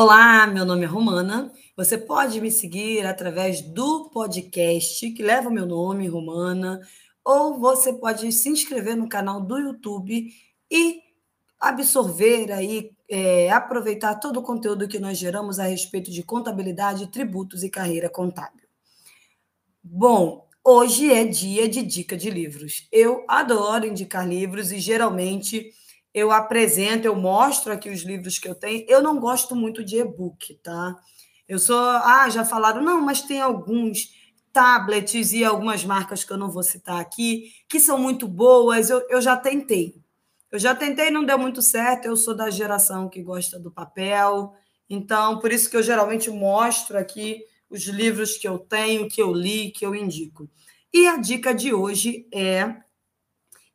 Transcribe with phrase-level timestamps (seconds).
[0.00, 1.52] Olá, meu nome é Romana.
[1.76, 6.80] Você pode me seguir através do podcast que leva o meu nome, Romana,
[7.24, 10.32] ou você pode se inscrever no canal do YouTube
[10.70, 11.00] e
[11.58, 17.64] absorver aí, é, aproveitar todo o conteúdo que nós geramos a respeito de contabilidade, tributos
[17.64, 18.68] e carreira contábil.
[19.82, 22.86] Bom, hoje é dia de dica de livros.
[22.92, 25.72] Eu adoro indicar livros e geralmente
[26.18, 28.84] eu apresento, eu mostro aqui os livros que eu tenho.
[28.88, 30.96] Eu não gosto muito de e-book, tá?
[31.48, 31.78] Eu sou.
[31.78, 34.10] Ah, já falaram, não, mas tem alguns
[34.52, 38.90] tablets e algumas marcas que eu não vou citar aqui, que são muito boas.
[38.90, 39.94] Eu, eu já tentei.
[40.50, 42.06] Eu já tentei, não deu muito certo.
[42.06, 44.54] Eu sou da geração que gosta do papel.
[44.88, 49.32] Então, por isso que eu geralmente mostro aqui os livros que eu tenho, que eu
[49.32, 50.48] li, que eu indico.
[50.92, 52.76] E a dica de hoje é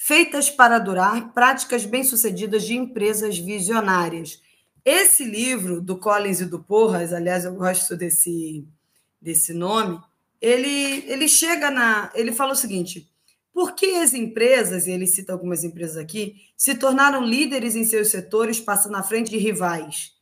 [0.00, 4.40] Feitas para Durar Práticas Bem-Sucedidas de Empresas Visionárias.
[4.84, 8.64] Esse livro do Collins e do Porras, aliás, eu gosto desse,
[9.20, 10.00] desse nome,
[10.40, 12.12] ele, ele chega na.
[12.14, 13.10] Ele fala o seguinte:
[13.52, 18.08] por que as empresas, e ele cita algumas empresas aqui, se tornaram líderes em seus
[18.08, 20.14] setores, passando à frente de rivais?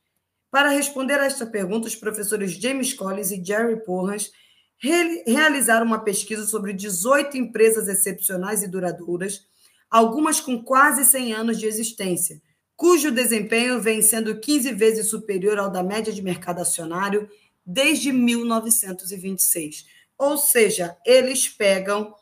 [0.49, 4.31] Para responder a esta pergunta, os professores James Collins e Jerry Porras
[4.79, 9.45] realizaram uma pesquisa sobre 18 empresas excepcionais e duradouras
[9.89, 12.41] algumas com quase 100 anos de existência,
[12.75, 17.29] cujo desempenho vem sendo 15 vezes superior ao da média de mercado acionário
[17.65, 19.85] desde 1926.
[20.17, 22.13] Ou seja, eles pegam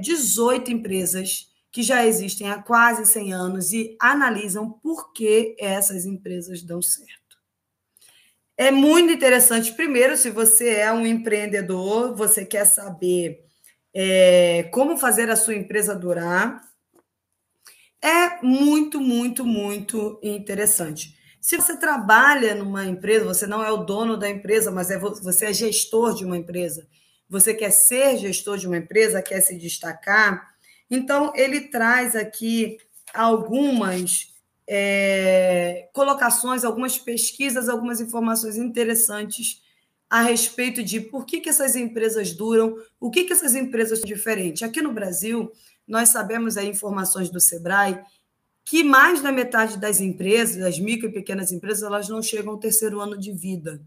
[0.00, 6.04] 18 é, empresas que já existem há quase 100 anos e analisam por que essas
[6.04, 7.20] empresas dão certo.
[8.56, 9.72] É muito interessante.
[9.72, 13.46] Primeiro, se você é um empreendedor, você quer saber
[13.94, 16.60] é, como fazer a sua empresa durar.
[18.02, 21.18] É muito, muito, muito interessante.
[21.40, 25.46] Se você trabalha numa empresa, você não é o dono da empresa, mas é, você
[25.46, 26.86] é gestor de uma empresa,
[27.28, 30.50] você quer ser gestor de uma empresa, quer se destacar,
[30.90, 32.78] então ele traz aqui
[33.14, 34.34] algumas
[34.68, 39.62] é, colocações, algumas pesquisas, algumas informações interessantes
[40.10, 44.08] a respeito de por que, que essas empresas duram, o que, que essas empresas são
[44.08, 44.64] diferentes.
[44.64, 45.52] Aqui no Brasil,
[45.86, 48.02] nós sabemos aí informações do Sebrae
[48.64, 52.58] que mais da metade das empresas, das micro e pequenas empresas, elas não chegam ao
[52.58, 53.80] terceiro ano de vida.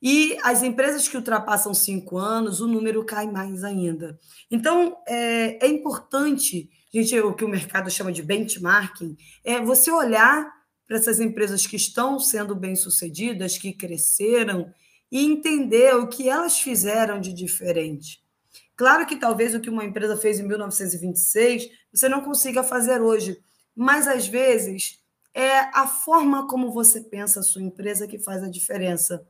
[0.00, 4.18] E as empresas que ultrapassam cinco anos, o número cai mais ainda.
[4.50, 10.52] Então, é, é importante, gente, o que o mercado chama de benchmarking, é você olhar
[10.86, 14.72] para essas empresas que estão sendo bem-sucedidas, que cresceram,
[15.12, 18.22] e entender o que elas fizeram de diferente.
[18.74, 23.38] Claro que talvez o que uma empresa fez em 1926 você não consiga fazer hoje,
[23.76, 24.98] mas às vezes
[25.34, 29.26] é a forma como você pensa a sua empresa que faz a diferença.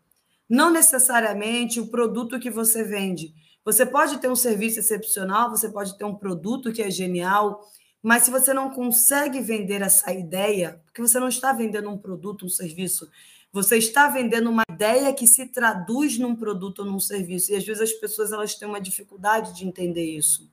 [0.48, 3.34] Não necessariamente o produto que você vende.
[3.64, 7.60] Você pode ter um serviço excepcional, você pode ter um produto que é genial,
[8.00, 12.44] mas se você não consegue vender essa ideia, porque você não está vendendo um produto,
[12.44, 13.08] um serviço,
[13.52, 17.52] você está vendendo uma ideia que se traduz num produto ou num serviço.
[17.52, 20.50] E às vezes as pessoas elas têm uma dificuldade de entender isso.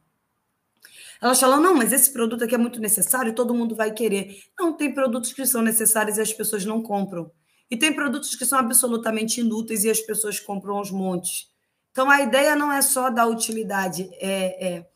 [1.21, 4.41] Elas falam, não, mas esse produto aqui é muito necessário, todo mundo vai querer.
[4.57, 7.31] Não, tem produtos que são necessários e as pessoas não compram.
[7.71, 11.49] E tem produtos que são absolutamente inúteis e as pessoas compram aos montes.
[11.91, 14.89] Então a ideia não é só da utilidade, é, é,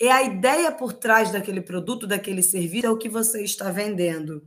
[0.00, 4.42] é a ideia por trás daquele produto, daquele serviço, é o que você está vendendo.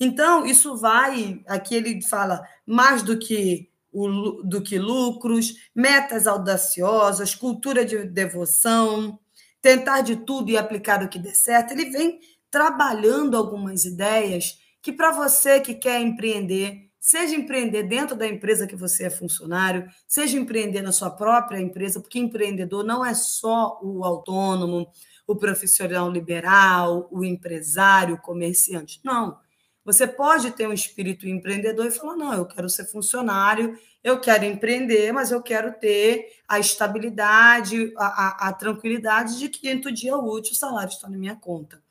[0.00, 7.34] Então, isso vai, aqui ele fala mais do que o, do que lucros, metas audaciosas,
[7.34, 9.18] cultura de devoção,
[9.60, 11.72] tentar de tudo e aplicar o que der certo.
[11.72, 12.18] Ele vem
[12.50, 18.76] trabalhando algumas ideias que para você que quer empreender, seja empreender dentro da empresa que
[18.76, 24.04] você é funcionário, seja empreender na sua própria empresa, porque empreendedor não é só o
[24.04, 24.90] autônomo,
[25.26, 29.00] o profissional liberal, o empresário, o comerciante.
[29.04, 29.38] Não.
[29.92, 34.44] Você pode ter um espírito empreendedor e falar: não, eu quero ser funcionário, eu quero
[34.44, 40.16] empreender, mas eu quero ter a estabilidade, a, a, a tranquilidade de que quinto dia
[40.16, 41.82] útil o salário está na minha conta.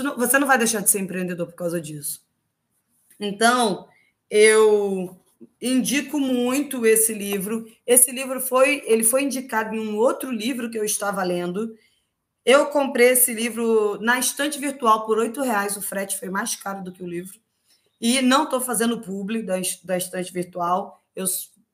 [0.00, 2.24] Não, você não vai deixar de ser empreendedor por causa disso.
[3.20, 3.86] Então,
[4.30, 5.20] eu
[5.60, 7.66] indico muito esse livro.
[7.86, 11.76] Esse livro foi, ele foi indicado em um outro livro que eu estava lendo,
[12.46, 15.76] eu comprei esse livro na estante virtual por R$ reais.
[15.76, 17.40] O frete foi mais caro do que o livro.
[18.00, 21.02] E não estou fazendo publi da, da estante virtual.
[21.14, 21.24] Eu,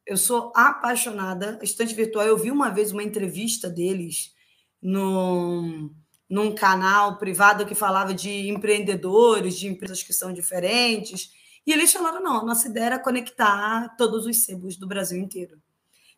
[0.07, 1.59] eu sou apaixonada.
[1.61, 4.33] A estante virtual, eu vi uma vez uma entrevista deles
[4.81, 5.95] no,
[6.27, 11.33] num canal privado que falava de empreendedores, de empresas que são diferentes.
[11.67, 15.61] E eles falaram: não, nossa ideia era conectar todos os sebos do Brasil inteiro.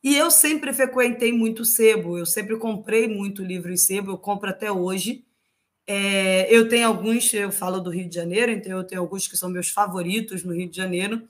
[0.05, 4.51] E eu sempre frequentei muito sebo, eu sempre comprei muito livro em sebo, eu compro
[4.51, 5.25] até hoje.
[5.87, 9.37] É, eu tenho alguns, eu falo do Rio de Janeiro, então eu tenho alguns que
[9.37, 11.23] são meus favoritos no Rio de Janeiro,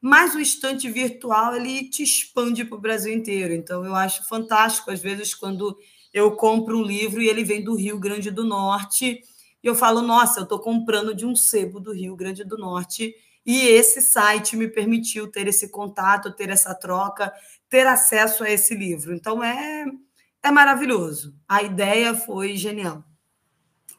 [0.00, 3.54] mas o estante virtual ele te expande para o Brasil inteiro.
[3.54, 5.78] Então eu acho fantástico, às vezes, quando
[6.12, 9.22] eu compro um livro e ele vem do Rio Grande do Norte,
[9.62, 13.14] e eu falo, nossa, eu estou comprando de um sebo do Rio Grande do Norte,
[13.46, 17.32] e esse site me permitiu ter esse contato, ter essa troca,
[17.68, 19.14] ter acesso a esse livro.
[19.14, 19.86] Então é,
[20.42, 21.32] é maravilhoso.
[21.48, 23.04] A ideia foi genial.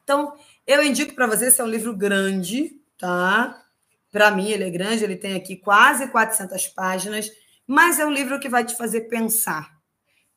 [0.04, 0.34] Então,
[0.66, 3.64] eu indico para você, esse é um livro grande, tá?
[4.12, 7.30] Para mim, ele é grande, ele tem aqui quase 400 páginas,
[7.66, 9.78] mas é um livro que vai te fazer pensar.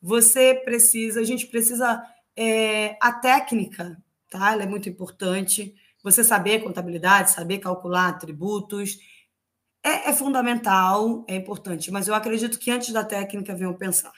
[0.01, 2.01] Você precisa, a gente precisa,
[2.35, 3.97] é, a técnica,
[4.29, 4.51] tá?
[4.51, 5.75] Ela é muito importante.
[6.03, 8.97] Você saber contabilidade, saber calcular tributos,
[9.83, 14.13] é, é fundamental, é importante, mas eu acredito que antes da técnica vem o pensar.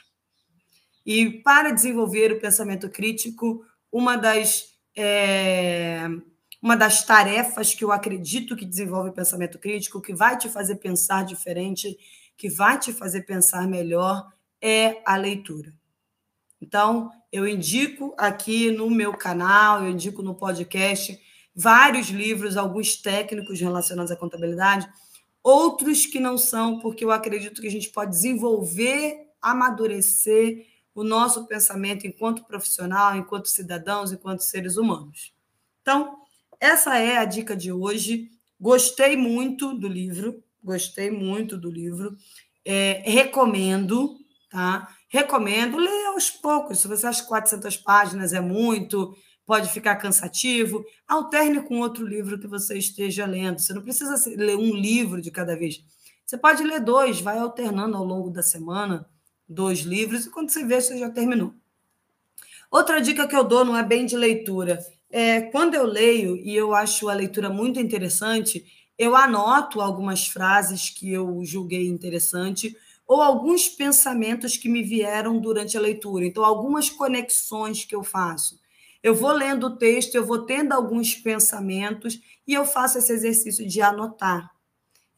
[1.06, 6.07] E para desenvolver o pensamento crítico, uma das é,
[6.62, 10.75] uma das tarefas que eu acredito que desenvolve o pensamento crítico, que vai te fazer
[10.75, 11.97] pensar diferente,
[12.38, 14.31] que vai te fazer pensar melhor,
[14.62, 15.74] é a leitura.
[16.62, 21.19] Então, eu indico aqui no meu canal, eu indico no podcast
[21.56, 24.90] vários livros, alguns técnicos relacionados à contabilidade,
[25.44, 30.66] outros que não são, porque eu acredito que a gente pode desenvolver, amadurecer
[30.96, 35.34] o nosso pensamento enquanto profissional, enquanto cidadãos, enquanto seres humanos.
[35.82, 36.18] Então,
[36.60, 38.30] essa é a dica de hoje.
[38.60, 42.16] Gostei muito do livro, gostei muito do livro.
[42.64, 44.18] É, recomendo,
[44.50, 44.88] tá?
[45.10, 46.80] Recomendo, leia aos poucos.
[46.80, 52.40] Se você acha que 400 páginas é muito, pode ficar cansativo, alterne com outro livro
[52.40, 53.60] que você esteja lendo.
[53.60, 55.84] Você não precisa ler um livro de cada vez.
[56.25, 59.07] Você pode ler dois, vai alternando ao longo da semana
[59.48, 61.54] dois livros, e quando você vê, você já terminou.
[62.72, 64.80] Outra dica que eu dou não é bem de leitura,
[65.16, 68.66] é, quando eu leio e eu acho a leitura muito interessante,
[68.98, 72.75] eu anoto algumas frases que eu julguei interessante
[73.06, 76.25] ou alguns pensamentos que me vieram durante a leitura.
[76.25, 78.60] Então, algumas conexões que eu faço.
[79.04, 83.68] Eu vou lendo o texto, eu vou tendo alguns pensamentos e eu faço esse exercício
[83.68, 84.50] de anotar.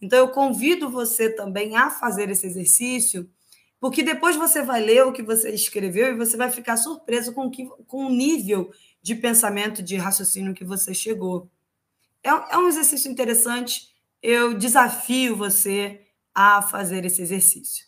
[0.02, 3.30] Então, eu convido você também a fazer esse exercício,
[3.80, 7.50] porque depois você vai ler o que você escreveu e você vai ficar surpreso com,
[7.50, 8.72] que, com o nível
[9.02, 11.50] de pensamento, de raciocínio que você chegou.
[12.24, 13.90] É, é um exercício interessante.
[14.22, 16.02] Eu desafio você
[16.34, 17.86] a fazer esse exercício.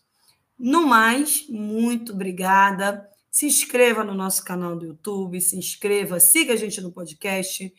[0.58, 3.10] No mais, muito obrigada.
[3.38, 7.72] Se inscreva no nosso canal do YouTube, se inscreva, siga a gente no podcast,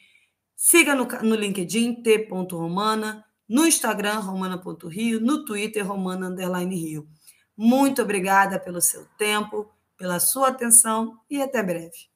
[0.55, 6.32] siga no, no LinkedIn, t.romana, no Instagram, romana.rio, no Twitter, romana
[6.69, 7.08] rio.
[7.56, 12.08] Muito obrigada pelo seu tempo, pela sua atenção e até breve.